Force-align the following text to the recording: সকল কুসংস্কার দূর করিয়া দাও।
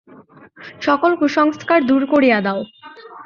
সকল 0.81 1.11
কুসংস্কার 1.15 1.79
দূর 1.83 2.03
করিয়া 2.05 2.39
দাও। 2.41 2.59